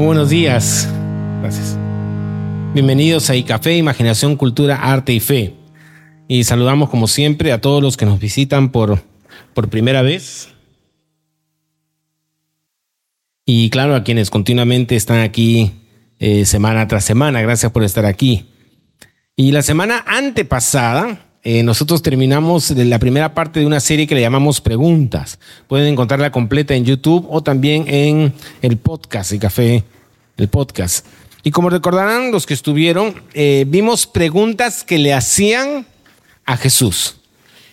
[0.00, 0.88] Muy buenos días.
[1.42, 1.76] Gracias.
[2.72, 5.56] Bienvenidos a ICAFE, Imaginación, Cultura, Arte y Fe.
[6.26, 9.02] Y saludamos como siempre a todos los que nos visitan por,
[9.52, 10.48] por primera vez.
[13.44, 15.72] Y claro, a quienes continuamente están aquí
[16.18, 17.42] eh, semana tras semana.
[17.42, 18.46] Gracias por estar aquí.
[19.36, 24.20] Y la semana antepasada, eh, nosotros terminamos la primera parte de una serie que le
[24.20, 25.38] llamamos Preguntas.
[25.68, 29.84] Pueden encontrarla completa en YouTube o también en el podcast, el café,
[30.40, 31.06] el podcast.
[31.42, 35.86] Y como recordarán los que estuvieron, eh, vimos preguntas que le hacían
[36.44, 37.16] a Jesús.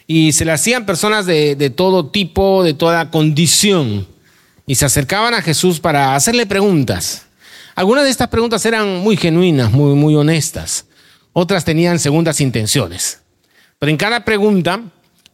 [0.05, 4.07] Y se le hacían personas de, todo tipo, de toda condición.
[4.65, 7.25] Y se acercaban a Jesús para hacerle preguntas.
[7.75, 10.85] Algunas de estas preguntas eran muy genuinas, muy, muy honestas.
[11.33, 13.19] Otras tenían segundas intenciones.
[13.79, 14.81] Pero en cada pregunta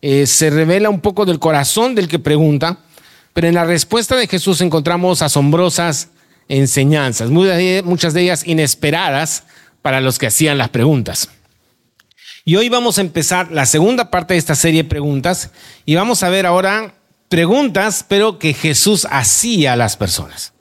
[0.01, 2.79] eh, se revela un poco del corazón del que pregunta,
[3.33, 6.09] pero en la respuesta de Jesús encontramos asombrosas
[6.47, 9.43] enseñanzas, muchas de ellas inesperadas
[9.81, 11.29] para los que hacían las preguntas.
[12.45, 15.51] Y hoy vamos a empezar la segunda parte de esta serie de preguntas
[15.85, 16.95] y vamos a ver ahora
[17.29, 20.53] preguntas, pero que Jesús hacía a las personas.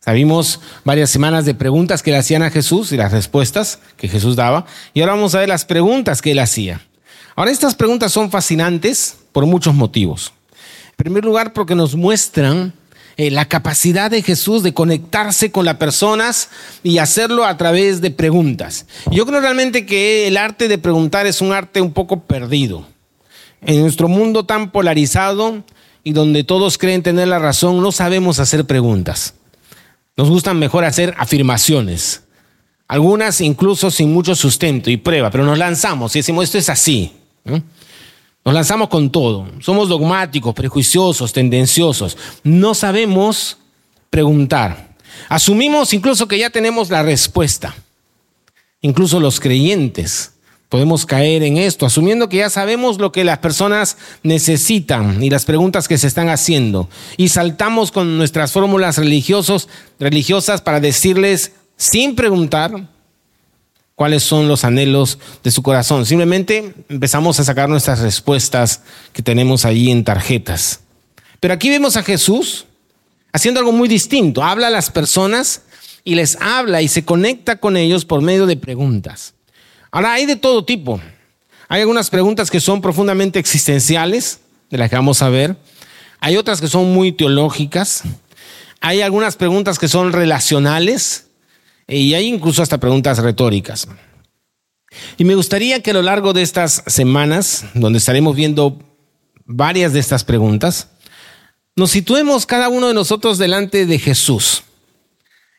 [0.00, 4.36] Sabimos varias semanas de preguntas que le hacían a Jesús y las respuestas que Jesús
[4.36, 4.64] daba.
[4.94, 6.80] Y ahora vamos a ver las preguntas que él hacía.
[7.36, 10.32] Ahora, estas preguntas son fascinantes por muchos motivos.
[10.88, 12.72] En primer lugar, porque nos muestran
[13.20, 16.50] eh, la capacidad de Jesús de conectarse con las personas
[16.84, 18.86] y hacerlo a través de preguntas.
[19.10, 22.86] Yo creo realmente que el arte de preguntar es un arte un poco perdido.
[23.60, 25.64] En nuestro mundo tan polarizado
[26.04, 29.34] y donde todos creen tener la razón, no sabemos hacer preguntas.
[30.16, 32.22] Nos gustan mejor hacer afirmaciones.
[32.86, 37.12] Algunas incluso sin mucho sustento y prueba, pero nos lanzamos y decimos esto es así.
[38.44, 39.46] Nos lanzamos con todo.
[39.60, 42.16] Somos dogmáticos, prejuiciosos, tendenciosos.
[42.42, 43.58] No sabemos
[44.10, 44.96] preguntar.
[45.28, 47.74] Asumimos incluso que ya tenemos la respuesta.
[48.80, 50.32] Incluso los creyentes
[50.68, 55.44] podemos caer en esto, asumiendo que ya sabemos lo que las personas necesitan y las
[55.44, 56.88] preguntas que se están haciendo.
[57.16, 62.88] Y saltamos con nuestras fórmulas religiosas para decirles, sin preguntar,
[63.98, 66.06] cuáles son los anhelos de su corazón.
[66.06, 68.82] Simplemente empezamos a sacar nuestras respuestas
[69.12, 70.82] que tenemos allí en tarjetas.
[71.40, 72.66] Pero aquí vemos a Jesús
[73.32, 74.44] haciendo algo muy distinto.
[74.44, 75.62] Habla a las personas
[76.04, 79.34] y les habla y se conecta con ellos por medio de preguntas.
[79.90, 81.00] Ahora, hay de todo tipo.
[81.68, 84.38] Hay algunas preguntas que son profundamente existenciales,
[84.70, 85.56] de las que vamos a ver.
[86.20, 88.04] Hay otras que son muy teológicas.
[88.80, 91.27] Hay algunas preguntas que son relacionales
[91.88, 93.88] y hay incluso hasta preguntas retóricas.
[95.16, 98.78] Y me gustaría que a lo largo de estas semanas, donde estaremos viendo
[99.46, 100.88] varias de estas preguntas,
[101.76, 104.64] nos situemos cada uno de nosotros delante de Jesús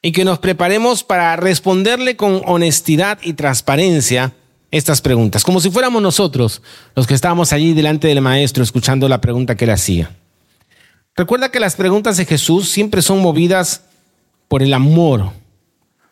[0.01, 4.33] y que nos preparemos para responderle con honestidad y transparencia
[4.71, 6.61] estas preguntas, como si fuéramos nosotros
[6.95, 10.15] los que estábamos allí delante del maestro escuchando la pregunta que él hacía.
[11.15, 13.81] Recuerda que las preguntas de Jesús siempre son movidas
[14.47, 15.31] por el amor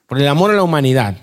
[0.07, 1.17] por el amor a la humanidad.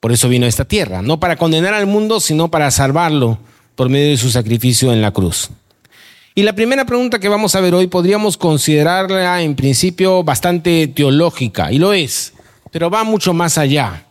[0.00, 3.38] Por eso vino a esta tierra, no para condenar al mundo, sino para salvarlo
[3.74, 5.50] por medio de su sacrificio en la cruz.
[6.34, 11.72] Y la primera pregunta que vamos a ver hoy podríamos considerarla en principio bastante teológica,
[11.72, 12.32] y lo es,
[12.70, 14.06] pero va mucho más allá.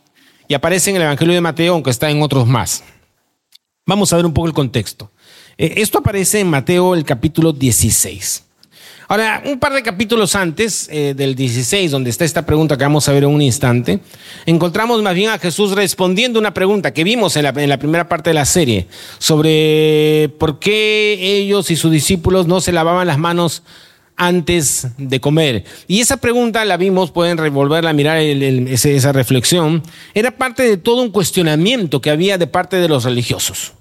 [0.48, 2.84] Y aparece en el Evangelio de Mateo, aunque está en otros más.
[3.86, 5.12] Vamos a ver un poco el contexto.
[5.58, 8.44] Eh, esto aparece en Mateo el capítulo 16.
[9.12, 13.10] Ahora, un par de capítulos antes eh, del 16, donde está esta pregunta que vamos
[13.10, 14.02] a ver en un instante,
[14.46, 18.36] encontramos más bien a Jesús respondiendo una pregunta que vimos en la, primera parte de
[18.36, 18.86] la serie
[19.18, 23.64] sobre por qué ellos y sus discípulos no se lavaban las manos
[24.16, 25.64] antes de comer.
[25.88, 29.82] Y esa pregunta la vimos, pueden revolverla mirar esa reflexión,
[30.14, 33.74] era parte de todo un cuestionamiento que había de parte de los religiosos.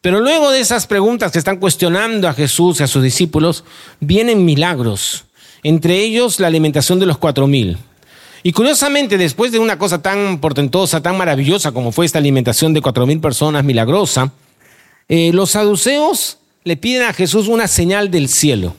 [0.00, 3.64] Pero luego de esas preguntas que están cuestionando a Jesús y a sus discípulos,
[4.00, 5.24] vienen milagros,
[5.62, 7.76] entre ellos la alimentación de los cuatro mil.
[8.42, 12.80] Y curiosamente, después de una cosa tan portentosa, tan maravillosa como fue esta alimentación de
[12.80, 14.32] cuatro mil personas milagrosa,
[15.08, 18.76] eh, los saduceos le piden a Jesús una señal del cielo.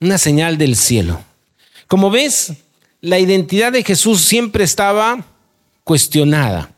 [0.00, 1.22] Una señal del cielo.
[1.86, 2.54] Como ves,
[3.02, 5.24] la identidad de Jesús siempre estaba
[5.84, 6.70] cuestionada.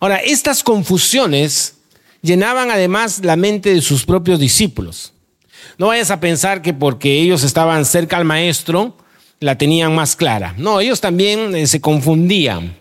[0.00, 1.76] Ahora, estas confusiones
[2.22, 5.12] llenaban además la mente de sus propios discípulos.
[5.78, 8.96] No vayas a pensar que porque ellos estaban cerca al maestro,
[9.40, 10.54] la tenían más clara.
[10.58, 12.76] No, ellos también eh, se confundían,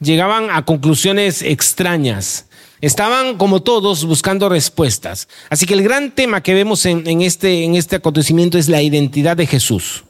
[0.00, 2.46] llegaban a conclusiones extrañas.
[2.80, 5.26] Estaban, como todos, buscando respuestas.
[5.48, 9.36] Así que el gran tema que vemos en, este, en este acontecimiento es la identidad
[9.36, 10.04] de Jesús.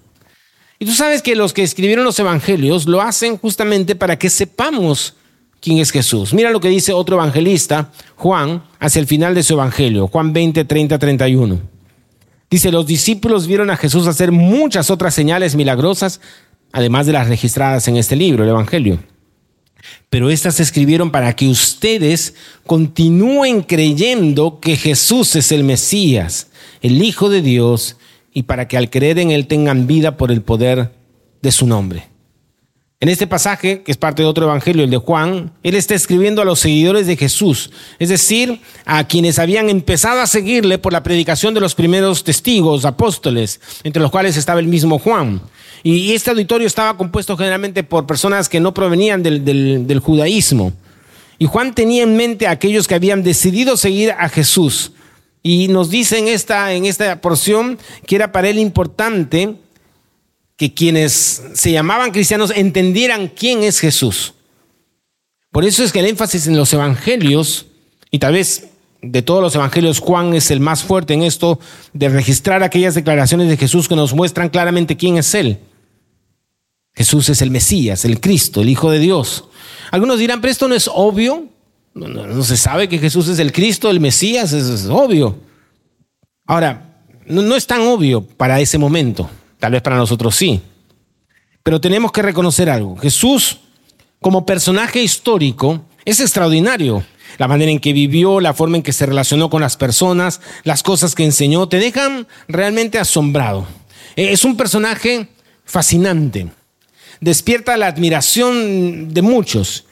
[0.78, 5.14] Y tú sabes que los que escribieron los evangelios lo hacen justamente para que sepamos
[5.64, 6.34] quién es Jesús.
[6.34, 10.66] Mira lo que dice otro evangelista, Juan, hacia el final de su evangelio, Juan 20,
[10.66, 11.58] 30, 31.
[12.50, 16.20] Dice, los discípulos vieron a Jesús hacer muchas otras señales milagrosas,
[16.70, 18.98] además de las registradas en este libro, el Evangelio.
[20.10, 22.34] Pero estas escribieron para que ustedes
[22.66, 26.48] continúen creyendo que Jesús es el Mesías,
[26.82, 27.96] el Hijo de Dios,
[28.34, 30.92] y para que al creer en Él tengan vida por el poder
[31.40, 32.13] de su nombre.
[33.00, 36.40] En este pasaje, que es parte de otro evangelio, el de Juan, él está escribiendo
[36.40, 41.02] a los seguidores de Jesús, es decir, a quienes habían empezado a seguirle por la
[41.02, 45.42] predicación de los primeros testigos, apóstoles, entre los cuales estaba el mismo Juan.
[45.82, 50.72] Y este auditorio estaba compuesto generalmente por personas que no provenían del, del judaísmo.
[51.38, 54.92] Y Juan tenía en mente a aquellos que habían decidido seguir a Jesús.
[55.42, 57.76] Y nos dice esta, en esta porción
[58.06, 59.56] que era para él importante
[60.56, 64.34] que quienes se llamaban cristianos entendieran quién es Jesús.
[65.50, 67.66] Por eso es que el énfasis en los evangelios,
[68.10, 68.68] y tal vez
[69.02, 71.60] de todos los evangelios Juan es el más fuerte en esto
[71.92, 75.58] de registrar aquellas declaraciones de Jesús que nos muestran claramente quién es Él.
[76.94, 79.44] Jesús es el Mesías, el Cristo, el Hijo de Dios.
[79.90, 81.48] Algunos dirán, pero esto no es obvio.
[81.92, 85.38] No, se sabe que Jesús es el Cristo, el Mesías, eso es obvio.
[86.46, 89.28] Ahora, no es tan obvio para ese momento.
[89.64, 90.60] Tal vez para nosotros sí.
[91.62, 92.98] Pero tenemos que reconocer algo.
[92.98, 93.60] Jesús,
[94.20, 97.02] como personaje histórico, es extraordinario.
[97.38, 100.82] La manera en que vivió, la forma en que se relacionó con las personas, las
[100.82, 103.66] cosas que enseñó, te dejan realmente asombrado.
[104.16, 105.28] Eh, es un personaje
[105.64, 106.48] fascinante.
[107.22, 109.86] Despierta la admiración de muchos.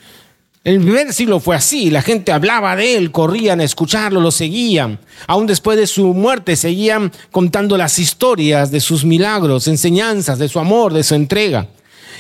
[0.64, 5.00] El primer siglo fue así, la gente hablaba de él, corrían a escucharlo, lo seguían.
[5.26, 10.61] Aún después de su muerte seguían contando las historias de sus milagros, enseñanzas, de su
[10.61, 11.67] amor, de su entrega.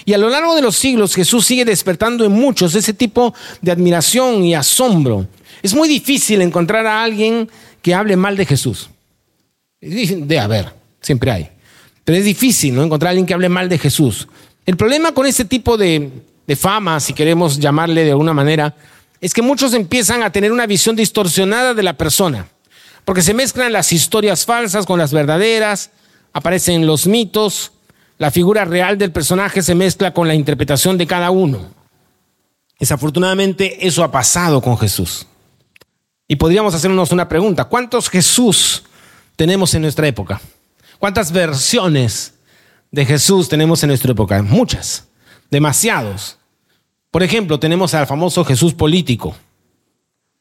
[0.04, 3.70] Y a lo largo de los siglos Jesús sigue despertando en muchos ese tipo de
[3.70, 5.28] admiración y asombro.
[5.62, 7.48] Es muy difícil encontrar a alguien
[7.80, 8.90] que hable mal de Jesús.
[9.80, 11.48] De haber, siempre hay.
[12.04, 12.82] Pero es difícil ¿no?
[12.82, 14.26] encontrar a alguien que hable mal de Jesús.
[14.66, 16.10] El problema con ese tipo de,
[16.56, 18.74] fama, si queremos llamarle de alguna manera,
[19.20, 22.48] es que muchos empiezan a tener una visión distorsionada de la persona,
[23.04, 25.90] porque se mezclan las historias falsas con las verdaderas,
[26.32, 27.72] aparecen los mitos,
[28.18, 31.70] la figura real del personaje se mezcla con la interpretación de cada uno.
[32.78, 35.26] Desafortunadamente eso ha pasado con Jesús.
[36.26, 38.84] Y podríamos hacernos una pregunta, ¿cuántos Jesús
[39.36, 40.40] tenemos en nuestra época?
[40.98, 42.34] ¿Cuántas versiones
[42.90, 44.42] de Jesús tenemos en nuestra época?
[44.42, 45.04] Muchas
[45.50, 46.38] demasiados.
[47.12, 49.36] Por ejemplo, tenemos al famoso Jesús político.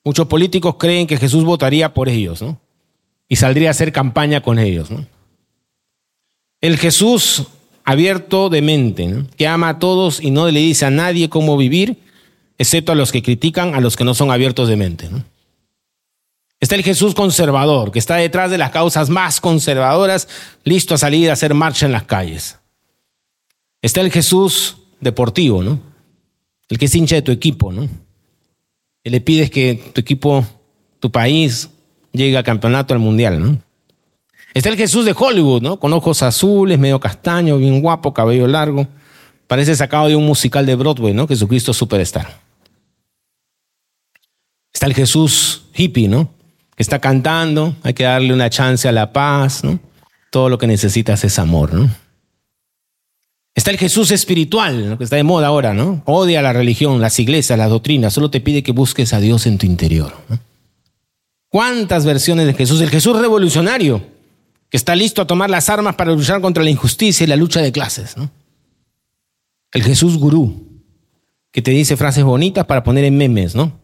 [0.05, 2.59] Muchos políticos creen que Jesús votaría por ellos, ¿no?
[3.27, 5.05] Y saldría a hacer campaña con ellos, ¿no?
[6.61, 7.43] El Jesús
[7.83, 11.99] abierto de mente, que ama a todos y no le dice a nadie cómo vivir,
[12.57, 15.09] excepto a los que critican, a los que no son abiertos de mente.
[15.09, 15.25] ¿no?
[16.61, 20.29] Está el Jesús conservador, que está detrás de las causas más conservadoras,
[20.63, 22.59] listo a salir a hacer marcha en las calles.
[23.81, 25.90] Está el Jesús deportivo, ¿no?
[26.71, 27.87] El que es hincha de tu equipo, ¿no?
[29.03, 30.45] Y le pides que tu equipo,
[31.01, 31.69] tu país,
[32.13, 33.61] llegue al campeonato, al mundial, ¿no?
[34.53, 35.77] Está el Jesús de Hollywood, ¿no?
[35.77, 38.87] Con ojos azules, medio castaño, bien guapo, cabello largo.
[39.47, 41.27] Parece sacado de un musical de Broadway, ¿no?
[41.27, 42.39] Jesucristo Superstar.
[44.73, 46.29] Está el Jesús hippie, ¿no?
[46.77, 49.77] Que está cantando, hay que darle una chance a la paz, ¿no?
[50.31, 51.89] Todo lo que necesitas es amor, ¿no?
[53.53, 56.01] Está el Jesús espiritual, lo que está de moda ahora, ¿no?
[56.05, 59.57] Odia la religión, las iglesias, las doctrinas, solo te pide que busques a Dios en
[59.57, 60.13] tu interior.
[61.49, 62.79] ¿Cuántas versiones de Jesús?
[62.79, 64.01] El Jesús revolucionario,
[64.69, 67.61] que está listo a tomar las armas para luchar contra la injusticia y la lucha
[67.61, 68.15] de clases.
[68.15, 68.31] ¿no?
[69.73, 70.67] El Jesús gurú,
[71.51, 73.79] que te dice frases bonitas para poner en memes, ¿no?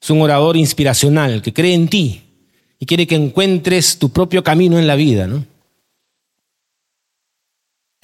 [0.00, 2.22] Es un orador inspiracional que cree en ti
[2.78, 5.44] y quiere que encuentres tu propio camino en la vida, ¿no?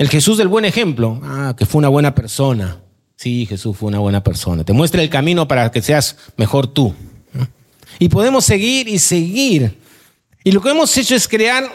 [0.03, 2.79] El Jesús del buen ejemplo, ah, que fue una buena persona.
[3.15, 4.65] Sí, Jesús fue una buena persona.
[4.65, 6.93] Te muestra el camino para que seas mejor tú.
[8.01, 9.79] Y podemos seguir y seguir.
[10.43, 11.71] Y lo que hemos hecho es crear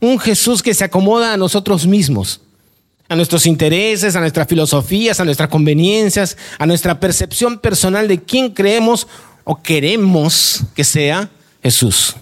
[0.00, 2.42] un Jesús que se acomoda a nosotros mismos,
[3.08, 8.50] a nuestros intereses, a nuestras filosofías, a nuestras conveniencias, a nuestra percepción personal de quién
[8.50, 9.08] creemos
[9.42, 12.14] o queremos que sea Jesús.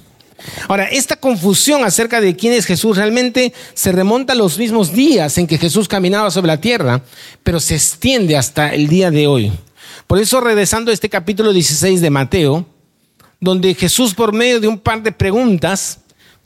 [0.68, 5.37] Ahora, esta confusión acerca de quién es Jesús realmente se remonta a los mismos días
[5.38, 7.02] en que Jesús caminaba sobre la tierra,
[7.42, 9.52] pero se extiende hasta el día de hoy.
[10.06, 12.66] Por eso, regresando a este capítulo 16 de Mateo,
[13.40, 16.00] donde Jesús por medio de un par de preguntas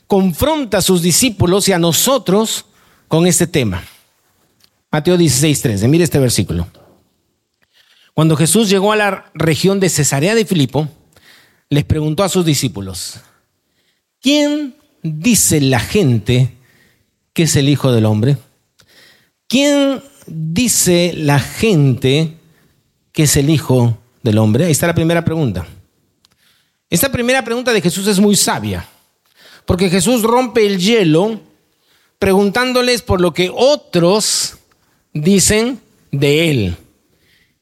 [0.07, 2.65] confronta a sus discípulos y a nosotros
[3.07, 3.83] con este tema.
[4.91, 5.87] Mateo 16, 13.
[5.87, 6.67] Mire este versículo.
[8.13, 10.87] Cuando Jesús llegó a la región de Cesarea de Filipo,
[11.69, 13.19] les preguntó a sus discípulos,
[14.25, 16.51] ¿quién dice la gente
[17.31, 18.37] que es el Hijo del Hombre?
[19.47, 22.33] ¿Quién dice la gente
[23.11, 24.65] que es el Hijo del Hombre?
[24.65, 25.67] Ahí está la primera pregunta.
[26.89, 28.87] Esta primera pregunta de Jesús es muy sabia,
[29.67, 31.39] porque Jesús rompe el hielo
[32.17, 34.57] preguntándoles por lo que otros
[35.13, 35.79] dicen
[36.11, 36.77] de Él.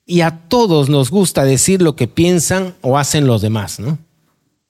[0.05, 3.97] Y a todos nos gusta decir lo que piensan o hacen los demás, ¿no?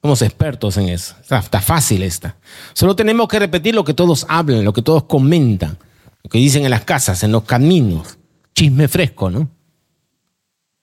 [0.04, 1.16] Somos expertos en eso.
[1.22, 2.36] Está, fácil esta.
[2.74, 5.78] Solo tenemos que repetir lo que todos hablan, lo que todos comentan,
[6.22, 8.18] lo que dicen en las casas, en los caminos.
[8.54, 9.50] Chisme fresco, ¿no?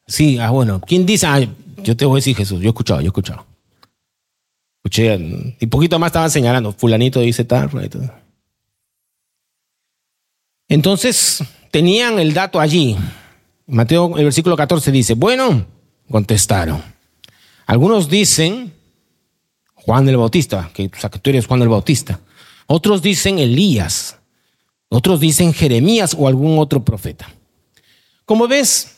[0.06, 0.80] Sí, ah, bueno.
[0.80, 1.26] ¿Quién dice?
[1.26, 1.46] Ah,
[1.82, 2.60] yo te voy a decir Jesús.
[2.60, 3.44] Yo he escuchado, yo he escuchado.
[4.78, 6.72] Escuché, y poquito más estaban señalando.
[6.72, 8.00] Fulanito dice tal, fulanito.
[10.66, 12.96] Entonces, tenían el dato allí.
[13.66, 15.66] Mateo, el versículo 14 dice, bueno,
[16.10, 16.82] contestaron.
[17.66, 18.79] Algunos dicen
[19.84, 22.20] Juan el Bautista, que, o sea, que tú eres Juan el Bautista.
[22.66, 24.16] Otros dicen Elías.
[24.88, 27.28] Otros dicen Jeremías o algún otro profeta.
[28.24, 28.96] Como ves,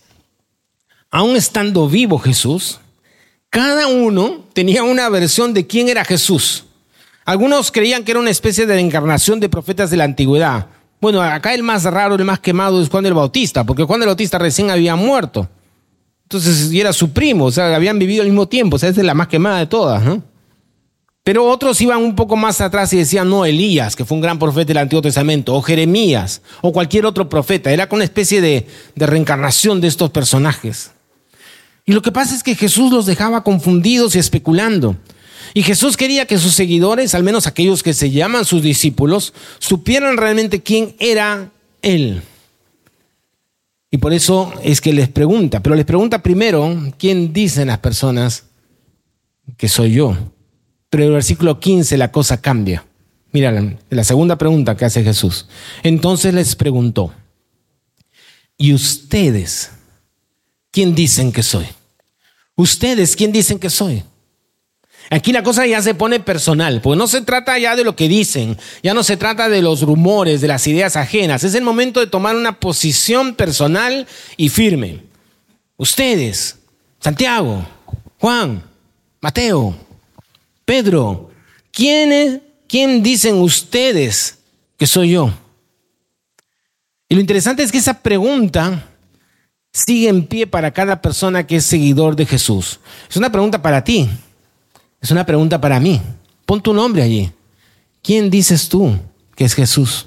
[1.11, 2.81] aún estando vivo Jesús,
[3.51, 6.65] cada uno tenía una versión de quién era Jesús.
[7.25, 10.67] Algunos creían que era una especie de encarnación de profetas de la antigüedad.
[11.01, 14.07] Bueno, acá el más raro, el más quemado es Juan el Bautista, porque Juan el
[14.07, 15.49] Bautista recién había muerto.
[16.25, 18.97] Entonces, y era su primo, o sea, habían vivido al mismo tiempo, o sea, es
[18.97, 20.23] la más quemada de todas, ¿no?
[21.25, 24.41] Pero otros iban un poco más atrás y decían, no, Elías, que fue un gran
[24.41, 27.71] profeta del Antiguo Testamento, o Jeremías, o cualquier otro profeta.
[27.71, 30.91] Era con una especie de, de reencarnación de estos personajes.
[31.85, 34.97] Y lo que pasa es que Jesús los dejaba confundidos y especulando.
[35.55, 40.17] Y Jesús quería que sus seguidores, al menos aquellos que se llaman sus discípulos, supieran
[40.17, 41.51] realmente quién era
[41.83, 42.23] Él.
[43.91, 48.45] Y por eso es que les pregunta, pero les pregunta primero, ¿quién dicen las personas
[49.57, 50.17] que soy yo?
[50.93, 52.85] Pero en el versículo 15 la cosa cambia.
[53.33, 55.47] Mira, la segunda pregunta que hace Jesús.
[55.83, 57.15] Entonces les preguntó,
[58.59, 59.71] ¿y ustedes
[60.71, 61.65] quién dicen que soy?
[62.57, 64.03] ¿Ustedes quién dicen que soy?
[65.09, 68.07] Aquí la cosa ya se pone personal, porque no se trata ya de lo que
[68.07, 71.43] dicen, ya no se trata de los rumores, de las ideas ajenas.
[71.43, 74.07] Es el momento de tomar una posición personal
[74.37, 75.05] y firme.
[75.79, 76.59] Ustedes,
[77.01, 77.67] Santiago,
[78.19, 78.63] Juan,
[79.23, 79.75] Mateo,
[80.65, 81.31] Pedro,
[81.71, 84.39] ¿quién, ¿quién dicen ustedes
[84.77, 85.33] que soy yo?
[87.09, 88.89] Y lo interesante es que esa pregunta
[89.73, 92.81] sigue en pie para cada persona que es seguidor de Jesús.
[93.11, 94.09] Es una pregunta para ti,
[95.01, 96.01] es una pregunta para mí.
[96.47, 97.31] Pon tu nombre allí.
[98.03, 98.97] ¿Quién dices tú
[99.35, 100.07] que es Jesús?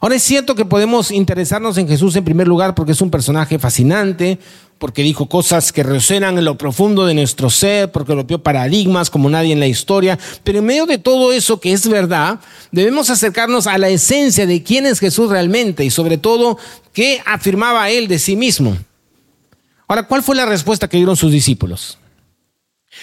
[0.00, 3.58] Ahora es cierto que podemos interesarnos en Jesús en primer lugar porque es un personaje
[3.58, 4.38] fascinante,
[4.78, 9.30] porque dijo cosas que resuenan en lo profundo de nuestro ser, porque rompió paradigmas como
[9.30, 10.18] nadie en la historia.
[10.44, 12.40] Pero en medio de todo eso que es verdad,
[12.72, 16.58] debemos acercarnos a la esencia de quién es Jesús realmente y sobre todo
[16.92, 18.76] qué afirmaba él de sí mismo.
[19.88, 21.98] Ahora, ¿cuál fue la respuesta que dieron sus discípulos?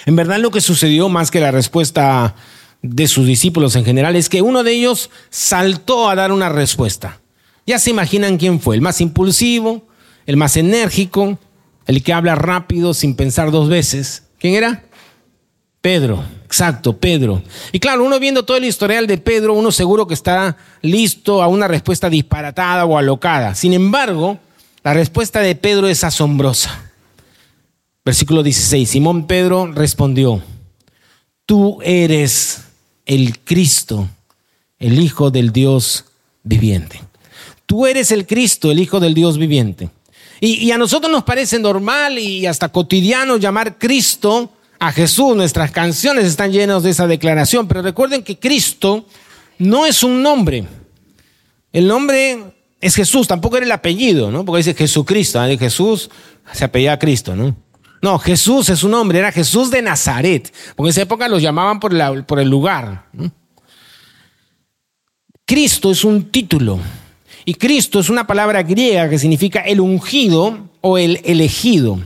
[0.06, 2.36] En verdad lo que sucedió más que la respuesta
[2.82, 7.20] de sus discípulos en general es que uno de ellos saltó a dar una respuesta.
[7.66, 9.88] Ya se imaginan quién fue, el más impulsivo,
[10.26, 11.40] el más enérgico,
[11.88, 14.24] el que habla rápido sin pensar dos veces.
[14.40, 14.84] ¿Quién era?
[15.82, 17.44] Pedro, exacto, Pedro.
[17.74, 21.48] Y claro, uno viendo todo el historial de Pedro, uno seguro que está listo a
[21.48, 23.54] una respuesta disparatada o alocada.
[23.54, 24.40] Sin embargo,
[24.82, 26.92] la respuesta de Pedro es asombrosa.
[28.06, 30.42] Versículo 16, Simón Pedro respondió,
[31.46, 32.64] tú eres
[33.06, 34.08] el Cristo,
[34.80, 36.06] el Hijo del Dios
[36.44, 37.02] viviente.
[37.66, 39.90] Tú eres el Cristo, el Hijo del Dios viviente.
[40.46, 45.38] Y, a nosotros nos parece normal y hasta cotidiano llamar Cristo a Jesús.
[45.38, 49.06] Nuestras canciones están llenas de esa declaración, pero recuerden que Cristo
[49.58, 50.68] no es un nombre.
[51.72, 54.44] El nombre es Jesús, tampoco era el apellido, ¿no?
[54.44, 56.10] Porque dice Jesucristo, de Jesús
[56.52, 57.56] se apellía Cristo, ¿no?
[58.02, 61.80] No, Jesús es un nombre, era Jesús de Nazaret, porque en esa época los llamaban
[61.80, 63.06] por el lugar.
[65.46, 66.82] Cristo es un título.
[67.46, 72.00] Y Cristo es una palabra griega que significa el ungido o el elegido.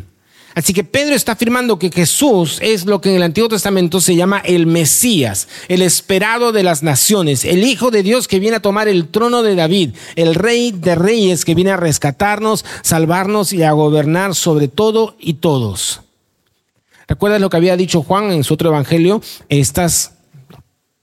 [0.58, 4.15] Así que Pedro está afirmando que Jesús es lo que en el Antiguo Testamento se
[4.15, 8.60] llama el Mesías, el esperado de las naciones, el Hijo de Dios que viene a
[8.60, 13.62] tomar el trono de David, el Rey de Reyes que viene a rescatarnos, salvarnos y
[13.62, 16.01] a gobernar sobre todo y todos.
[17.08, 19.22] ¿Recuerdas lo que había dicho Juan en su otro evangelio?
[19.50, 20.13] Estas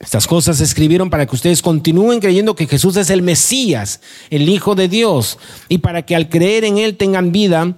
[0.04, 4.50] Estas cosas se escribieron para que ustedes continúen creyendo que Jesús es el Mesías, el
[4.50, 5.38] Hijo de Dios,
[5.70, 7.74] y para que al creer en Él tengan vida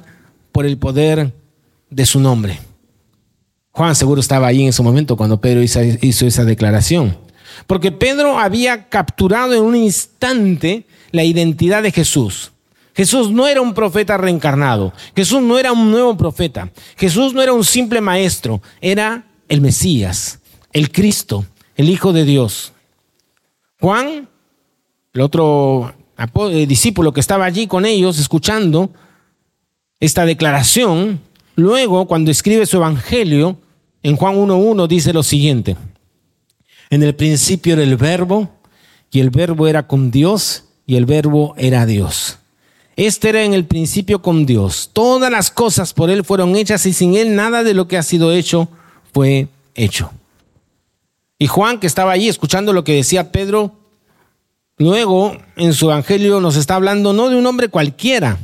[0.51, 1.33] por el poder
[1.89, 2.59] de su nombre.
[3.71, 7.17] Juan seguro estaba ahí en ese momento cuando Pedro hizo, esa declaración.
[7.69, 12.51] Porque Pedro había capturado en un instante la identidad de Jesús.
[12.93, 14.93] Jesús no era un profeta reencarnado.
[15.15, 16.71] Jesús no era un nuevo profeta.
[16.97, 18.61] Jesús no era un simple maestro.
[18.81, 20.41] Era el Mesías,
[20.73, 21.45] el Cristo,
[21.77, 22.73] el Hijo de Dios.
[23.81, 24.29] Juan,
[25.13, 25.95] el otro
[26.67, 28.91] discípulo que estaba allí con ellos escuchando
[30.01, 31.21] esta declaración,
[31.55, 33.59] luego cuando escribe su evangelio,
[34.03, 35.77] en Juan 1.1 dice lo siguiente,
[36.91, 38.49] en el principio era el verbo
[39.11, 42.39] y el verbo era con Dios y el verbo era Dios.
[42.97, 44.91] Este era en el principio con Dios.
[44.93, 48.03] Todas las cosas por Él fueron hechas y sin Él nada de lo que ha
[48.03, 48.69] sido hecho
[49.13, 50.11] fue hecho.
[51.39, 53.73] Y Juan, que estaba ahí escuchando lo que decía Pedro,
[54.79, 58.39] luego en su evangelio nos está hablando no de un hombre cualquiera,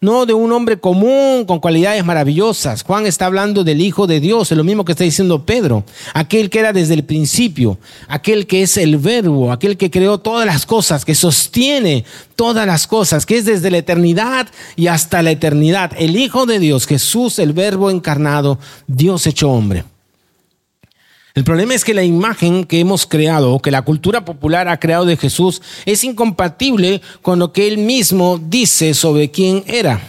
[0.00, 2.84] no de un hombre común con cualidades maravillosas.
[2.84, 6.48] Juan está hablando del Hijo de Dios, es lo mismo que está diciendo Pedro, aquel
[6.48, 10.64] que era desde el principio, aquel que es el verbo, aquel que creó todas las
[10.64, 15.92] cosas, que sostiene todas las cosas, que es desde la eternidad y hasta la eternidad.
[15.98, 19.84] El Hijo de Dios, Jesús, el verbo encarnado, Dios hecho hombre.
[21.38, 24.80] El problema es que la imagen que hemos creado o que la cultura popular ha
[24.80, 30.00] creado de Jesús es incompatible con lo que él mismo dice sobre quién era.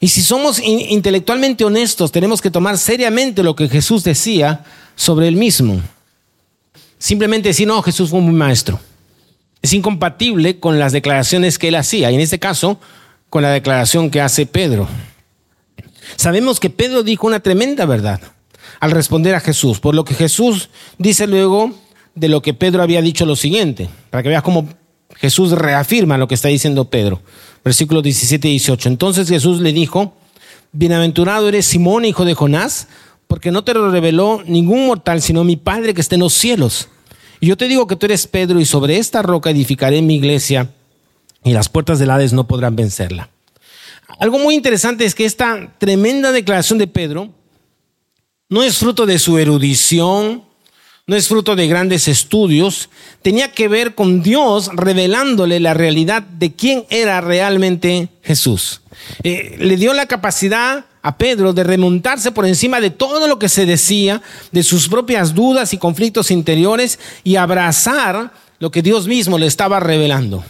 [0.00, 4.64] Y si somos intelectualmente honestos, tenemos que tomar seriamente lo que Jesús decía
[4.96, 5.82] sobre él mismo.
[6.98, 8.80] Simplemente decir, no, Jesús fue un maestro.
[9.60, 12.80] Es incompatible con las declaraciones que él hacía, y en este caso,
[13.28, 14.88] con la declaración que hace Pedro.
[16.16, 18.22] Sabemos que Pedro dijo una tremenda verdad
[18.80, 19.80] al responder a Jesús.
[19.80, 21.72] Por lo que Jesús dice luego
[22.14, 24.68] de lo que Pedro había dicho lo siguiente, para que veas cómo
[25.16, 27.20] Jesús reafirma lo que está diciendo Pedro.
[27.64, 28.88] Versículos 17 y 18.
[28.88, 30.14] Entonces Jesús le dijo,
[30.72, 32.88] Bienaventurado eres Simón, hijo de Jonás,
[33.26, 36.88] porque no te lo reveló ningún mortal, sino mi Padre que está en los cielos.
[37.40, 40.70] Y yo te digo que tú eres Pedro, y sobre esta roca edificaré mi iglesia,
[41.44, 43.30] y las puertas del Hades no podrán vencerla.
[44.18, 47.30] Algo muy interesante es que esta tremenda declaración de Pedro
[48.48, 50.42] no es fruto de su erudición,
[51.06, 52.90] no es fruto de grandes estudios,
[53.22, 58.82] tenía que ver con Dios revelándole la realidad de quién era realmente Jesús.
[59.22, 63.48] Eh, le dio la capacidad a Pedro de remontarse por encima de todo lo que
[63.48, 64.20] se decía,
[64.52, 69.80] de sus propias dudas y conflictos interiores y abrazar lo que Dios mismo le estaba
[69.80, 70.44] revelando.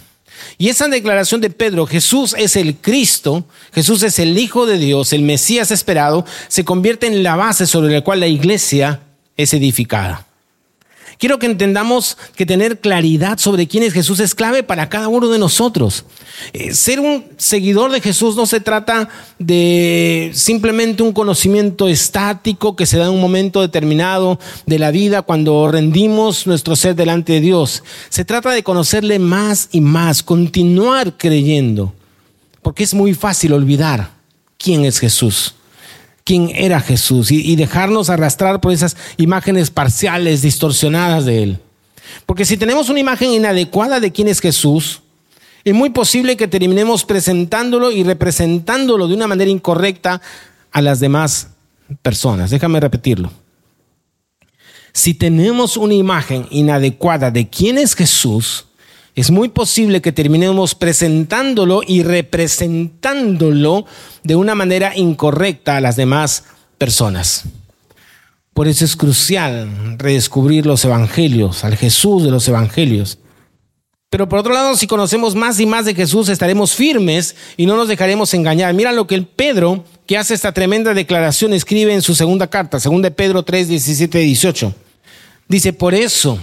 [0.57, 5.13] Y esa declaración de Pedro, Jesús es el Cristo, Jesús es el Hijo de Dios,
[5.13, 9.01] el Mesías esperado, se convierte en la base sobre la cual la iglesia
[9.37, 10.28] es edificada.
[11.19, 15.27] Quiero que entendamos que tener claridad sobre quién es Jesús es clave para cada uno
[15.27, 16.05] de nosotros.
[16.53, 22.85] Eh, ser un seguidor de Jesús no se trata de simplemente un conocimiento estático que
[22.85, 27.41] se da en un momento determinado de la vida cuando rendimos nuestro ser delante de
[27.41, 27.83] Dios.
[28.07, 31.93] Se trata de conocerle más y más, continuar creyendo,
[32.61, 34.11] porque es muy fácil olvidar
[34.57, 35.53] quién es Jesús
[36.29, 41.59] quién era Jesús y, dejarnos arrastrar por esas imágenes parciales, distorsionadas de Él.
[42.27, 45.01] Porque si tenemos una imagen inadecuada de quién es Jesús,
[45.63, 50.21] es muy posible que terminemos presentándolo y representándolo de una manera incorrecta
[50.71, 51.47] a las demás
[52.03, 52.51] personas.
[52.51, 53.31] Déjame repetirlo.
[54.93, 58.67] Si tenemos una imagen inadecuada de quién es Jesús,
[59.15, 63.85] es muy posible que terminemos presentándolo y representándolo
[64.23, 66.45] de una manera incorrecta a las demás
[66.77, 67.43] personas.
[68.53, 73.19] Por eso es crucial redescubrir los evangelios, al Jesús de los evangelios.
[74.09, 77.77] Pero por otro lado, si conocemos más y más de Jesús, estaremos firmes y no
[77.77, 78.73] nos dejaremos engañar.
[78.73, 82.79] Mira lo que el Pedro, que hace esta tremenda declaración, escribe en su segunda carta,
[82.79, 84.73] segunda Pedro 3, 17 y 18.
[85.47, 86.39] Dice, por eso,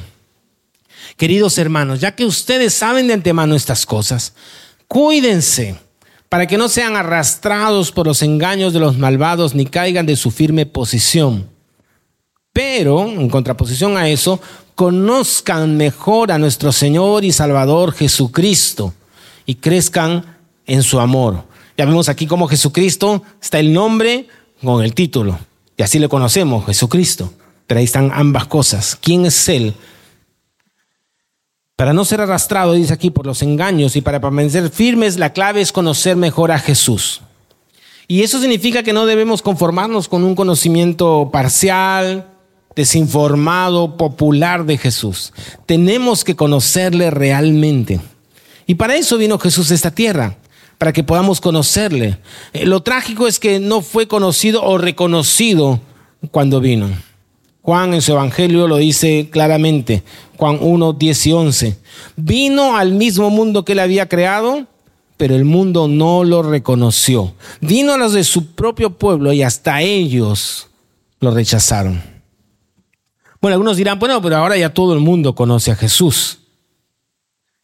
[1.17, 4.35] Queridos hermanos, ya que ustedes saben de antemano estas cosas,
[4.87, 5.77] cuídense
[6.29, 10.31] para que no sean arrastrados por los engaños de los malvados ni caigan de su
[10.31, 11.49] firme posición.
[12.53, 14.41] Pero, en contraposición a eso,
[14.75, 18.93] conozcan mejor a nuestro Señor y Salvador Jesucristo
[19.47, 21.45] y crezcan en su amor.
[21.79, 24.29] Ya vemos aquí cómo Jesucristo está el nombre
[24.63, 25.39] con el título.
[25.77, 27.33] Y así le conocemos, Jesucristo.
[27.67, 28.99] Pero ahí están ambas cosas.
[29.01, 29.75] ¿Quién es Él?
[31.77, 35.61] Para no ser arrastrado, dice aquí, por los engaños y para permanecer firmes, la clave
[35.61, 37.21] es conocer mejor a Jesús.
[38.09, 42.29] Y eso significa que no debemos conformarnos con un conocimiento parcial
[42.75, 45.35] desinformado, popular de Jesús.
[45.67, 48.01] Tenemos que conocerle realmente.
[48.67, 50.39] Y para eso vino Jesús a esta tierra,
[50.79, 52.19] para que podamos conocerle.
[52.55, 55.81] Eh, lo trágico es que no fue conocido o reconocido
[56.31, 56.89] cuando vino.
[57.67, 60.05] Juan en su Evangelio lo dice claramente,
[60.37, 61.79] Juan 1, 10 y 11.
[62.15, 64.69] Vino al mismo mundo que él había creado,
[65.17, 67.35] pero el mundo no lo reconoció.
[67.61, 70.69] Vino a los de su propio pueblo y hasta ellos
[71.19, 72.01] lo rechazaron.
[73.41, 76.39] Bueno, algunos dirán, bueno, pero ahora ya todo el mundo conoce a Jesús.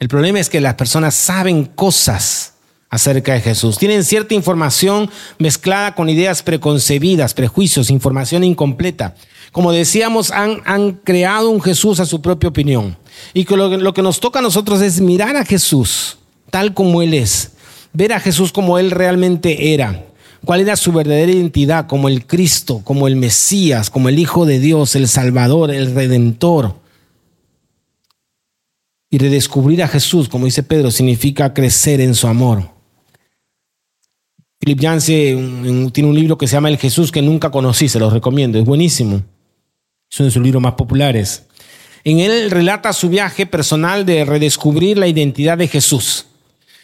[0.01, 2.55] El problema es que las personas saben cosas
[2.93, 3.79] acerca de Jesús.
[3.79, 9.15] Tienen cierta información mezclada con ideas preconcebidas, prejuicios, información incompleta.
[9.53, 12.97] Como decíamos, han, han creado un Jesús a su propia opinión.
[13.35, 16.19] Y que lo, que nos toca a nosotros es mirar a Jesús
[16.53, 17.53] tal como Él es,
[17.95, 20.05] ver a Jesús como Él realmente era,
[20.45, 24.61] cuál era su verdadera identidad como el Cristo, como el Mesías, como el Hijo de
[24.61, 26.77] Dios, el Salvador, el Redentor.
[29.11, 32.69] Y redescubrir a Jesús, como dice Pedro, significa crecer en su amor.
[34.59, 38.11] Philip Yancey tiene un libro que se llama El Jesús que nunca conocí, se lo
[38.11, 39.23] recomiendo, es buenísimo.
[40.13, 41.45] Es uno de sus libros más populares.
[42.05, 46.27] En él relata su viaje personal de redescubrir la identidad de Jesús.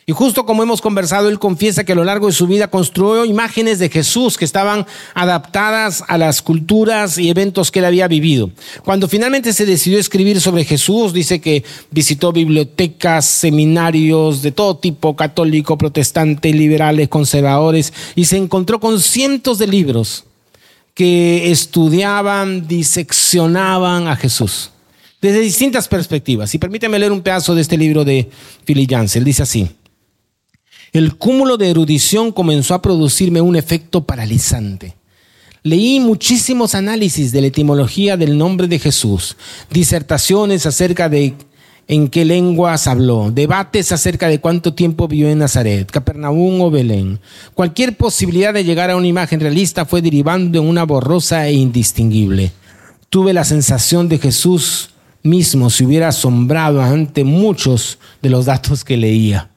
[0.07, 3.27] Y justo como hemos conversado, él confiesa que a lo largo de su vida construyó
[3.27, 8.51] imágenes de Jesús que estaban adaptadas a las culturas y eventos que él había vivido.
[8.83, 15.17] Cuando finalmente se decidió escribir sobre Jesús, dice que visitó bibliotecas, seminarios de todo tipo,
[15.17, 20.25] católico, protestante, liberales, conservadores, y se encontró con cientos de libros
[20.99, 24.73] que estudiaban, diseccionaban a Jesús
[25.23, 26.53] desde distintas perspectivas.
[26.57, 28.29] Y permíteme leer un pedazo de este libro de
[28.65, 28.91] Philip.
[29.15, 29.69] Él dice así.
[30.93, 34.97] El cúmulo de erudición comenzó a producirme un efecto paralizante.
[35.63, 39.37] Leí muchísimos análisis de la etimología del nombre de Jesús,
[39.71, 41.37] disertaciones acerca de
[41.89, 47.19] en qué lenguas habló, debates acerca de cuánto tiempo vivió en Nazaret, Capernaum o Belén.
[47.55, 52.53] Cualquier posibilidad de llegar a una imagen realista fue derivando en una borrosa e indistinguible.
[53.09, 54.91] Tuve la sensación de Jesús
[55.23, 59.51] mismo se hubiera asombrado ante muchos de los datos que leía.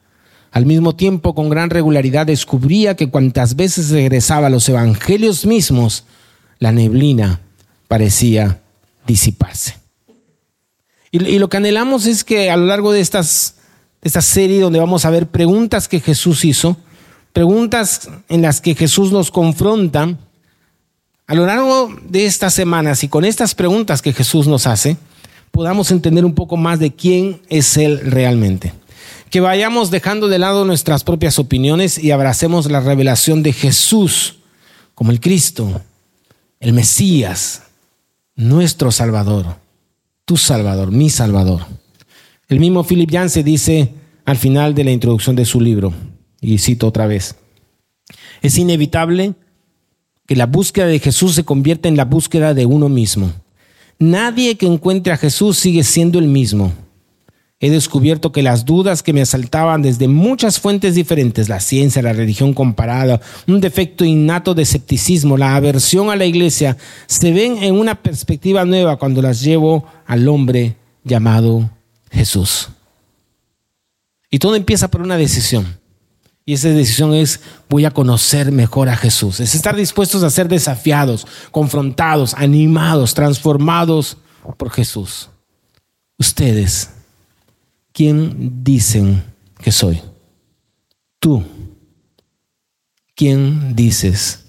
[0.50, 6.04] Al mismo tiempo, con gran regularidad descubría que cuantas veces regresaba a los evangelios mismos,
[6.58, 7.40] la neblina
[7.88, 8.60] parecía
[9.06, 9.81] disiparse.
[11.14, 13.56] Y, lo que anhelamos es que a lo largo de estas,
[14.00, 16.78] de esta serie donde vamos a ver preguntas que Jesús hizo,
[17.34, 20.16] preguntas en las que Jesús nos confronta,
[21.26, 24.96] a lo largo de estas semanas y con estas preguntas que Jesús nos hace,
[25.50, 28.72] podamos entender un poco más de quién es Él realmente.
[29.28, 34.36] Que vayamos dejando de lado nuestras propias opiniones y abracemos la revelación de Jesús
[34.94, 35.82] como el Cristo,
[36.58, 37.64] el Mesías,
[38.34, 39.61] nuestro Salvador,
[40.24, 41.66] tu Salvador, mi Salvador.
[42.48, 45.92] El mismo Philip Yancey dice al final de la introducción de su libro,
[46.40, 47.36] y cito otra vez,
[48.40, 49.34] es inevitable
[50.26, 53.32] que la búsqueda de Jesús se convierta en la búsqueda de uno mismo.
[53.98, 56.72] Nadie que encuentre a Jesús sigue siendo el mismo
[57.62, 62.12] he descubierto que las dudas que me asaltaban desde muchas fuentes diferentes, la ciencia, la
[62.12, 67.76] religión comparada, un defecto innato de escepticismo, la aversión a la iglesia, se ven en
[67.76, 71.70] una perspectiva nueva cuando las llevo al hombre llamado
[72.10, 72.68] Jesús.
[74.28, 75.78] Y todo empieza por una decisión.
[76.44, 79.38] Y esa decisión es, voy a conocer mejor a Jesús.
[79.38, 84.16] Es estar dispuestos a ser desafiados, confrontados, animados, transformados
[84.56, 85.30] por Jesús.
[86.18, 86.90] Ustedes
[87.92, 89.22] ¿quién dicen
[89.62, 90.00] que soy?
[91.18, 91.44] Tú.
[93.14, 94.46] ¿Quién dices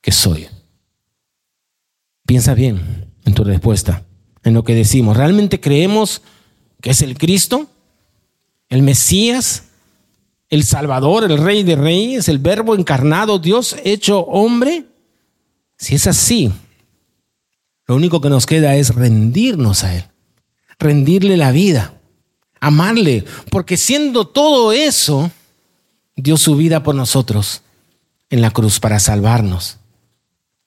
[0.00, 0.48] que soy?
[2.26, 4.04] Piensa bien en tu respuesta,
[4.42, 5.16] en lo que decimos.
[5.16, 6.22] ¿Realmente creemos
[6.80, 7.68] que es el Cristo,
[8.68, 9.64] el Mesías,
[10.50, 14.84] el Salvador, el Rey de Reyes, el Verbo encarnado, Dios hecho hombre?
[15.78, 16.52] Si es así,
[17.86, 20.04] lo único que nos queda es rendirnos a Él,
[20.78, 22.01] rendirle la vida
[22.62, 25.32] amarle, porque siendo todo eso,
[26.14, 27.62] dio su vida por nosotros
[28.30, 29.78] en la cruz para salvarnos.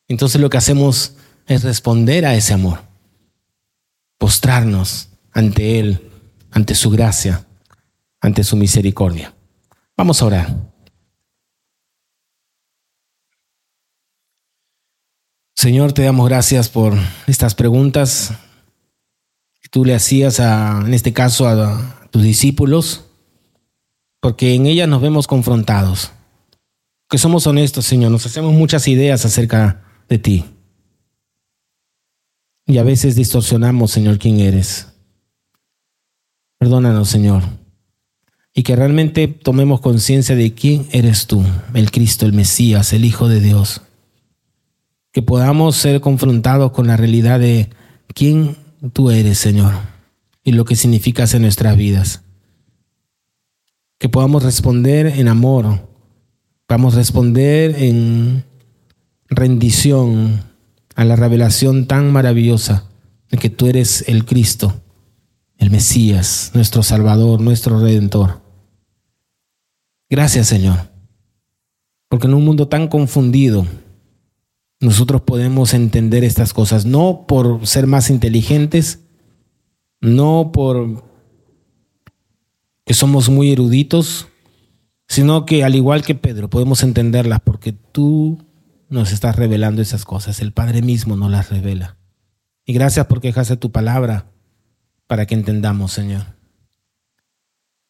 [0.10, 1.14] Entonces lo que hacemos
[1.48, 2.82] es responder a ese amor,
[4.18, 6.12] postrarnos ante Él,
[6.52, 7.46] ante su gracia,
[8.20, 9.34] ante su misericordia.
[9.96, 10.56] Vamos a orar.
[15.54, 16.94] Señor, te damos gracias por
[17.26, 18.34] estas preguntas
[19.70, 23.06] tú le hacías a, en este caso a, tus discípulos,
[24.22, 26.12] porque en ellas nos vemos confrontados.
[27.10, 30.46] Que somos honestos, Señor, nos hacemos muchas ideas acerca de ti.
[32.66, 34.88] Y a veces distorsionamos, Señor, quién eres.
[36.58, 37.44] Perdónanos, Señor.
[38.54, 43.28] Y que realmente tomemos conciencia de quién eres tú, el Cristo, el Mesías, el Hijo
[43.28, 43.82] de Dios.
[45.12, 47.70] Que podamos ser confrontados con la realidad de
[48.14, 49.74] quién tú eres, Señor,
[50.44, 52.24] y lo que significas en nuestras vidas.
[53.98, 55.88] Que podamos responder en amor,
[56.68, 58.44] podamos responder en
[59.30, 60.44] rendición
[60.96, 62.86] a la revelación tan maravillosa
[63.30, 64.82] de que tú eres el Cristo,
[65.58, 68.42] el Mesías, nuestro Salvador, nuestro Redentor.
[70.10, 70.90] Gracias Señor,
[72.08, 73.66] porque en un mundo tan confundido,
[74.86, 79.00] nosotros podemos entender estas cosas, no por ser más inteligentes,
[80.00, 81.04] no por
[82.86, 84.28] que somos muy eruditos,
[85.08, 88.46] sino que al igual que Pedro podemos entenderlas porque tú
[88.90, 91.98] nos estás revelando esas cosas, el Padre mismo nos las revela.
[92.64, 94.32] Y gracias porque dejaste tu palabra
[95.08, 96.24] para que entendamos, Señor.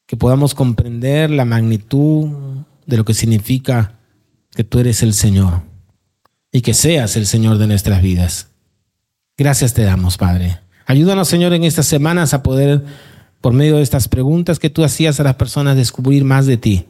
[0.05, 2.29] Que podamos comprender la magnitud
[2.85, 3.99] de lo que significa
[4.51, 5.74] que tú eres el Señor
[6.55, 8.47] y que seas el Señor de nuestras vidas.
[9.37, 10.59] Gracias te damos, Padre.
[10.85, 12.81] Ayúdanos, Señor, en estas semanas a poder,
[13.41, 16.85] por medio de estas preguntas que tú hacías a las personas, descubrir más de ti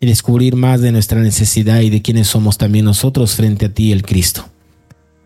[0.00, 3.92] y descubrir más de nuestra necesidad y de quiénes somos también nosotros frente a ti,
[3.92, 4.48] el Cristo.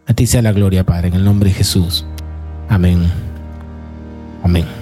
[0.07, 2.05] A ti sea la gloria, Padre, en el nombre de Jesús.
[2.69, 3.11] Amén.
[4.43, 4.82] Amén.